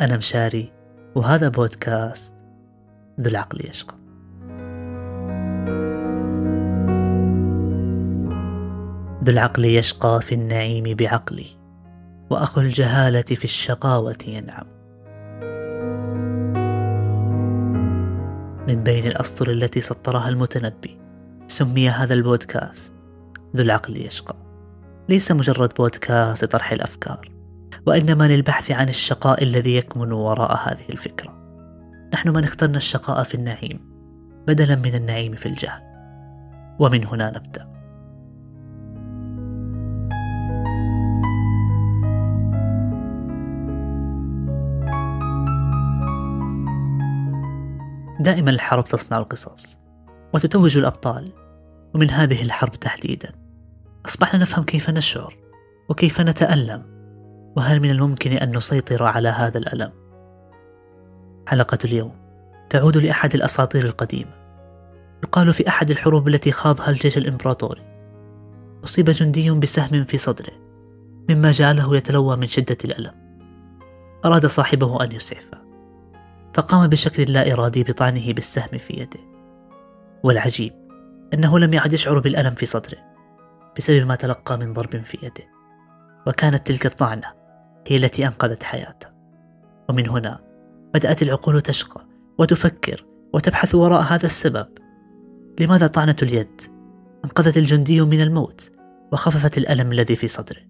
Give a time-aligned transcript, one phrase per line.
[0.00, 0.72] أنا مشاري
[1.14, 2.34] وهذا بودكاست
[3.20, 3.94] ذو العقل يشقى.
[9.24, 11.46] ذو العقل يشقى في النعيم بعقله
[12.30, 14.66] وأخو الجهالة في الشقاوة ينعم.
[18.68, 20.98] من بين الأسطر التي سطرها المتنبي
[21.46, 22.94] سمي هذا البودكاست
[23.56, 24.36] ذو العقل يشقى.
[25.08, 27.39] ليس مجرد بودكاست لطرح الأفكار
[27.86, 31.40] وإنما للبحث عن الشقاء الذي يكمن وراء هذه الفكرة.
[32.14, 33.80] نحن من اخترنا الشقاء في النعيم
[34.46, 35.82] بدلا من النعيم في الجهل.
[36.78, 37.70] ومن هنا نبدأ.
[48.20, 49.78] دائما الحرب تصنع القصص
[50.34, 51.32] وتتوج الأبطال
[51.94, 53.32] ومن هذه الحرب تحديدا.
[54.06, 55.36] أصبحنا نفهم كيف نشعر
[55.88, 56.99] وكيف نتألم
[57.56, 59.92] وهل من الممكن أن نسيطر على هذا الألم؟
[61.48, 62.12] حلقة اليوم.
[62.70, 64.40] تعود لأحد الأساطير القديمة.
[65.24, 67.82] يقال في أحد الحروب التي خاضها الجيش الإمبراطوري.
[68.84, 70.52] أصيب جندي بسهم في صدره
[71.30, 73.12] مما جعله يتلوى من شدة الألم.
[74.24, 75.58] أراد صاحبه أن يسعفه.
[76.54, 79.20] فقام بشكل لا إرادي بطعنه بالسهم في يده.
[80.22, 80.72] والعجيب
[81.34, 82.98] أنه لم يعد يشعر بالألم في صدره
[83.78, 85.44] بسبب ما تلقى من ضرب في يده.
[86.26, 87.39] وكانت تلك الطعنة
[87.86, 89.06] هي التي أنقذت حياته.
[89.88, 90.40] ومن هنا
[90.94, 92.06] بدأت العقول تشقى
[92.38, 94.66] وتفكر وتبحث وراء هذا السبب.
[95.60, 96.60] لماذا طعنة اليد؟
[97.24, 98.70] أنقذت الجندي من الموت
[99.12, 100.60] وخففت الألم الذي في صدره.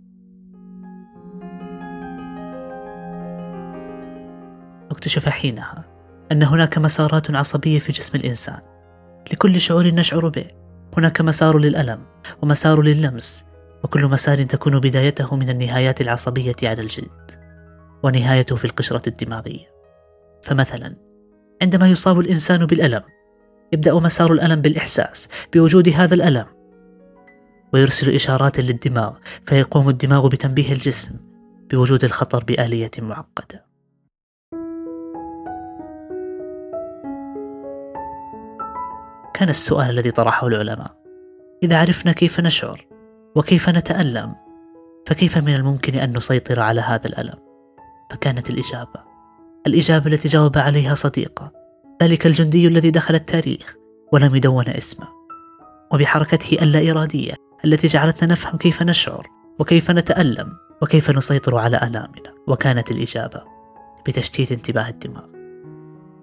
[4.91, 5.85] اكتشف حينها
[6.33, 8.61] أن هناك مسارات عصبية في جسم الإنسان.
[9.33, 10.47] لكل شعور نشعر به.
[10.97, 12.07] هناك مسار للألم
[12.43, 13.45] ومسار لللمس.
[13.85, 17.31] وكل مسار تكون بدايته من النهايات العصبية على الجلد
[18.03, 19.67] ونهايته في القشرة الدماغية.
[20.43, 20.97] فمثلا
[21.63, 23.03] عندما يصاب الإنسان بالألم
[23.73, 26.47] يبدأ مسار الألم بالإحساس بوجود هذا الألم
[27.73, 29.17] ويرسل إشارات للدماغ
[29.47, 31.17] فيقوم الدماغ بتنبيه الجسم
[31.71, 33.71] بوجود الخطر بآلية معقدة.
[39.35, 41.01] كان السؤال الذي طرحه العلماء
[41.63, 42.90] إذا عرفنا كيف نشعر
[43.37, 44.35] وكيف نتألم؟
[45.07, 47.39] فكيف من الممكن أن نسيطر على هذا الألم؟
[48.11, 49.05] فكانت الإجابة.
[49.67, 51.53] الإجابة التي جاوب عليها صديقه.
[52.03, 53.77] ذلك الجندي الذي دخل التاريخ
[54.13, 55.09] ولم يدون اسمه.
[55.93, 59.27] وبحركته اللا إرادية التي جعلتنا نفهم كيف نشعر
[59.59, 60.53] وكيف نتألم
[60.83, 62.35] وكيف نسيطر على آلامنا.
[62.47, 63.43] وكانت الإجابة
[64.07, 65.27] بتشتيت انتباه الدماغ.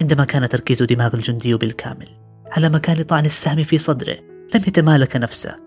[0.01, 2.09] عندما كان تركيز دماغ الجندي بالكامل
[2.51, 4.17] على مكان طعن السهم في صدره
[4.55, 5.66] لم يتمالك نفسه.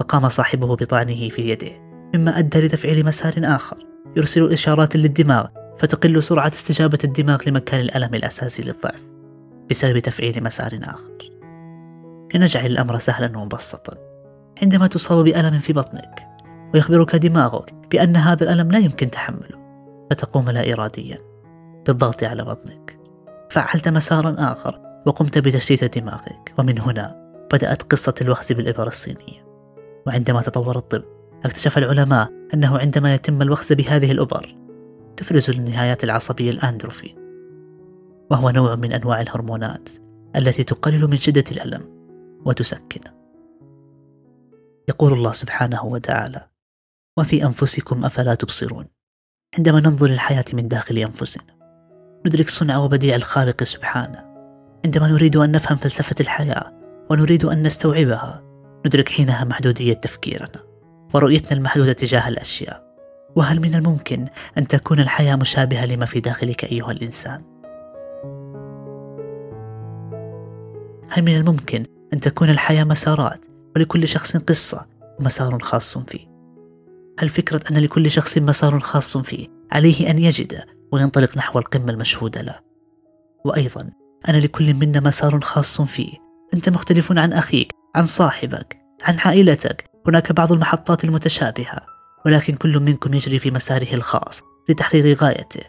[0.00, 1.70] فقام صاحبه بطعنه في يده
[2.14, 3.76] مما أدى لتفعيل مسار آخر.
[4.16, 5.46] يرسل إشارات للدماغ
[5.78, 9.08] فتقل سرعة استجابة الدماغ لمكان الألم الأساسي للضعف
[9.70, 11.30] بسبب تفعيل مسار آخر.
[12.34, 13.94] لنجعل الأمر سهلا ومبسطا.
[14.62, 16.26] عندما تصاب بألم في بطنك
[16.74, 19.60] ويخبرك دماغك بأن هذا الألم لا يمكن تحمله
[20.10, 21.18] فتقوم لا إراديا
[21.86, 22.98] بالضغط على بطنك.
[23.50, 29.49] فعلت مسارا آخر وقمت بتشتيت دماغك ومن هنا بدأت قصة الوخز بالإبر الصينية.
[30.06, 31.02] وعندما تطور الطب
[31.44, 34.56] اكتشف العلماء أنه عندما يتم الوخز بهذه الأبر
[35.16, 37.16] تفرز النهايات العصبية الأندروفين.
[38.30, 39.90] وهو نوع من أنواع الهرمونات
[40.36, 41.88] التي تقلل من شدة الألم
[42.44, 43.14] وتسكنه
[44.88, 46.48] يقول الله سبحانه وتعالى
[47.18, 48.86] وفي أنفسكم أفلا تبصرون؟
[49.58, 51.60] عندما ننظر للحياة من داخل أنفسنا
[52.26, 54.30] ندرك صنع وبديع الخالق سبحانه.
[54.84, 56.72] عندما نريد أن نفهم فلسفة الحياة
[57.10, 58.49] ونريد أن نستوعبها
[58.86, 60.64] ندرك حينها محدودية تفكيرنا
[61.14, 62.90] ورؤيتنا المحدودة تجاه الأشياء
[63.36, 64.26] وهل من الممكن
[64.58, 67.42] أن تكون الحياة مشابهة لما في داخلك أيها الإنسان؟
[71.10, 73.46] هل من الممكن أن تكون الحياة مسارات
[73.76, 74.86] ولكل شخص قصة
[75.20, 76.30] ومسار خاص فيه؟
[77.18, 82.42] هل فكرة أن لكل شخص مسار خاص فيه عليه أن يجد وينطلق نحو القمة المشهودة
[82.42, 82.60] له؟
[83.44, 83.90] وأيضا
[84.28, 89.90] أن لكل منا مسار خاص فيه أنت مختلف عن أخيك عن صاحبك عن عائلتك.
[90.06, 91.86] هناك بعض المحطات المتشابهة
[92.26, 95.60] ولكن كل منكم يجري في مساره الخاص لتحقيق غايته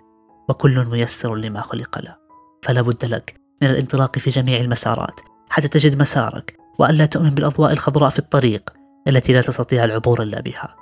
[0.49, 2.15] وكل ميسر لما خلق له.
[2.63, 5.19] فلا بد لك من الانطلاق في جميع المسارات
[5.49, 8.69] حتى تجد مسارك وألا تؤمن بالأضواء الخضراء في الطريق
[9.07, 10.75] التي لا تستطيع العبور إلا بها.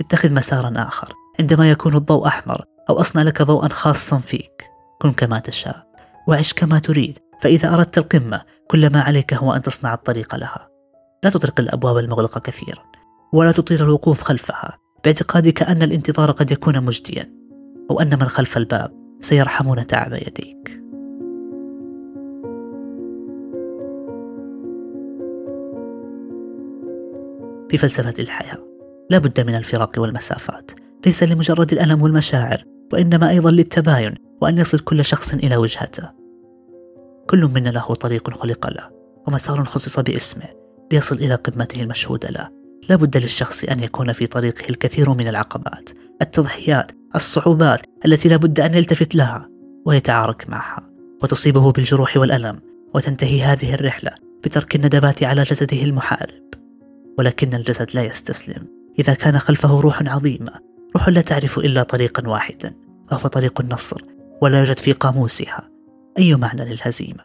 [0.00, 4.70] اتخذ مسارا آخر عندما يكون الضوء أحمر أو أصنع لك ضوءا خاصا فيك.
[5.02, 5.86] كن كما تشاء
[6.28, 7.18] وعش كما تريد.
[7.40, 10.68] فإذا أردت القمة كل ما عليك هو أن تصنع الطريق لها.
[11.24, 12.82] لا تطرق الأبواب المغلقة كثيرا
[13.32, 17.32] ولا تطيل الوقوف خلفها باعتقادك أن الانتظار قد يكون مجديا
[17.90, 20.82] أو أن من خلف الباب سيرحمون تعب يديك.
[27.70, 28.58] في فلسفة الحياة
[29.10, 30.70] لا بد من الفراق والمسافات.
[31.06, 36.17] ليس لمجرد الألم والمشاعر وإنما أيضا للتباين وأن يصل كل شخص إلى وجهته.
[37.30, 38.90] كل منا له طريق خلق له
[39.26, 40.44] ومسار خصص باسمه
[40.92, 42.48] ليصل إلى قمته المشهودة له.
[42.88, 45.90] لا بد للشخص أن يكون في طريقه الكثير من العقبات
[46.22, 49.48] التضحيات الصعوبات التي لا بد أن يلتفت لها
[49.86, 50.90] ويتعارك معها
[51.22, 52.60] وتصيبه بالجروح والألم
[52.94, 54.10] وتنتهي هذه الرحلة
[54.44, 56.48] بترك الندبات على جسده المحارب.
[57.18, 58.66] ولكن الجسد لا يستسلم.
[58.98, 60.52] إذا كان خلفه روح عظيمة
[60.96, 62.74] روح لا تعرف إلا طريقا واحدا
[63.12, 64.00] وهو طريق النصر
[64.42, 65.77] ولا يوجد في قاموسها.
[66.18, 67.24] أي معنى للهزيمة؟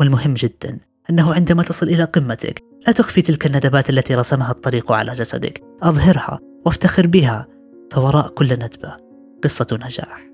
[0.00, 0.78] والمهم جدا
[1.10, 5.62] أنه عندما تصل إلى قمتك لا تخفي تلك الندبات التي رسمها الطريق على جسدك.
[5.82, 7.46] أظهرها وافتخر بها
[7.92, 8.96] فوراء كل ندبة.
[9.44, 10.30] قصة نجاح.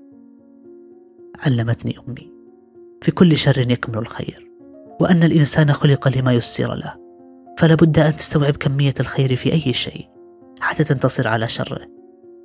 [1.39, 2.31] علمتني أمي.
[3.01, 4.51] في كل شر يكمل الخير
[4.99, 6.93] وأن الإنسان خلق لما يسر له.
[7.57, 10.07] فلا بد أن تستوعب كمية الخير في أي شيء
[10.59, 11.87] حتى تنتصر على شره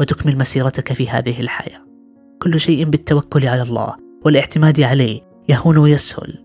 [0.00, 1.80] وتكمل مسيرتك في هذه الحياة.
[2.42, 6.44] كل شيء بالتوكل على الله والاعتماد عليه يهون ويسهل.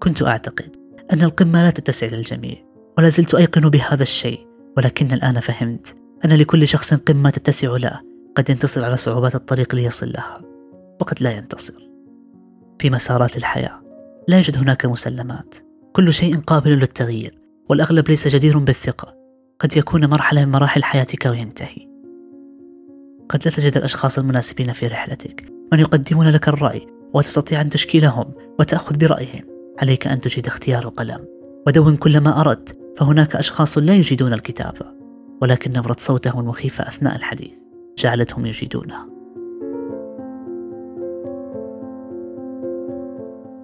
[0.00, 0.76] كنت أعتقد
[1.12, 2.56] أن القمة لا تتسع للجميع
[2.98, 4.46] ولا زلت أيقن بهذا الشيء
[4.76, 8.00] ولكن الآن فهمت أن لكل شخص قمة تتسع له
[8.34, 10.34] قد ينتصر على صعوبات الطريق ليصل لها
[11.00, 11.88] وقد لا ينتصر.
[12.78, 13.82] في مسارات الحياة
[14.28, 15.54] لا يوجد هناك مسلمات.
[15.92, 19.14] كل شيء قابل للتغيير والأغلب ليس جدير بالثقة.
[19.60, 21.88] قد يكون مرحلة من مراحل حياتك وينتهي.
[23.28, 25.52] قد لا تجد الأشخاص المناسبين في رحلتك.
[25.72, 29.44] من يقدمون لك الرأي وتستطيع أن تشكيلهم وتأخذ برأيهم.
[29.78, 31.24] عليك أن تجيد اختيار قلم
[31.66, 34.86] ودون كل ما أردت فهناك أشخاص لا يجيدون الكتابة
[35.42, 37.54] ولكن نبرة صوتهم المخيفة أثناء الحديث.
[37.98, 39.06] جعلتهم يجيدونها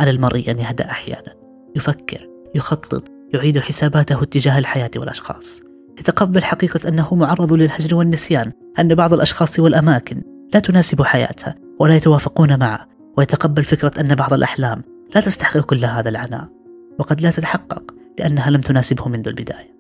[0.01, 1.35] على المرء أن يهدأ أحيانا.
[1.77, 5.63] يفكر يخطط يعيد حساباته تجاه الحياة والأشخاص.
[5.99, 10.23] يتقبل حقيقة أنه معرض للهجر والنسيان أن بعض الأشخاص والأماكن
[10.55, 12.94] لا تناسب حياته ولا يتوافقون معه.
[13.17, 14.83] ويتقبل فكرة أن بعض الأحلام
[15.15, 16.49] لا تستحق كل هذا العناء
[16.99, 19.75] وقد لا تتحقق لأنها لم تناسبه منذ البداية.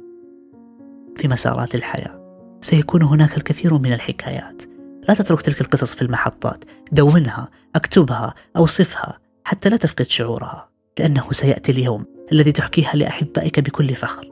[1.17, 2.21] في مسارات الحياة
[2.61, 4.63] سيكون هناك الكثير من الحكايات.
[5.09, 11.73] لا تترك تلك القصص في المحطات دونها اكتبها أوصفها حتى لا تفقد شعورها لأنه سيأتي
[11.73, 14.31] اليوم الذي تحكيها لأحبائك بكل فخر.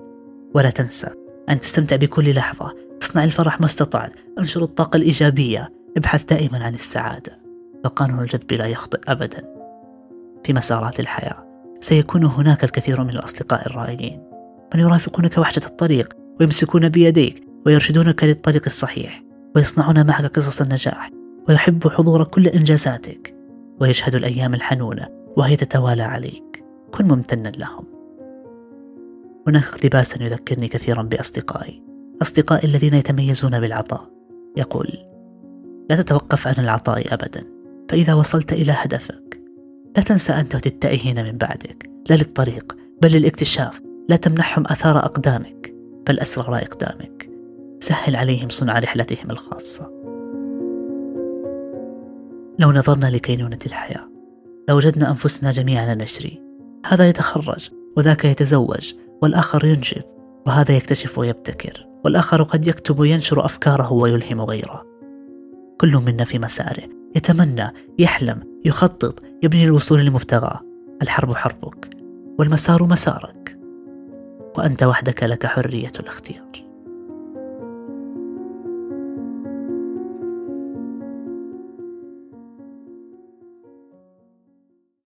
[0.55, 1.09] ولا تنسى
[1.49, 2.75] أن تستمتع بكل لحظة.
[3.03, 4.13] اصنع الفرح ما استطعت.
[4.39, 5.73] انشر الطاقة الإيجابية.
[5.97, 7.42] ابحث دائما عن السعادة.
[7.85, 9.53] فقانون الجذب لا يخطئ ابدا.
[10.45, 14.23] في مسارات الحياة سيكون هناك الكثير من الأصدقاء الرائعين
[14.75, 19.23] من يرافقونك وحشه الطريق ويمسكون بيديك ويرشدونك للطريق الصحيح
[19.57, 21.11] ويصنعون معك قصص النجاح
[21.49, 23.35] ويحب حضور كل إنجازاتك.
[23.81, 26.65] ويشهد الأيام الحنونة وهي تتوالى عليك.
[26.95, 27.85] كن ممتنا لهم.
[29.49, 31.83] هناك اقتباس يذكرني كثيرا بأصدقائي.
[32.23, 34.11] أصدقائي الذين يتميزون بالعطاء.
[34.57, 34.89] يقول
[35.91, 37.62] لا تتوقف عن العطاء أبدا.
[37.93, 39.43] فإذا وصلت إلى هدفك
[39.97, 45.75] لا تنسى أن تهدي التائهين من بعدك لا للطريق بل للاكتشاف لا تمنحهم أثار أقدامك
[46.09, 47.31] بل أسرار إقدامك.
[47.81, 49.87] سهل عليهم صنع رحلتهم الخاصة.
[52.59, 54.09] لو نظرنا لكينونة الحياة
[54.69, 56.43] لوجدنا أنفسنا جميعا نشري.
[56.87, 60.03] هذا يتخرج وذاك يتزوج والآخر ينجب
[60.47, 64.85] وهذا يكتشف ويبتكر والآخر قد يكتب وينشر أفكاره ويلهم غيره.
[65.81, 67.02] كل منا في مساره.
[67.17, 70.61] يتمنى يحلم يخطط يبني الوصول لمبتغاه
[71.03, 71.91] الحرب حربك
[72.39, 73.59] والمسار مسارك
[74.59, 76.62] وأنت وحدك لك حرية الاختيار.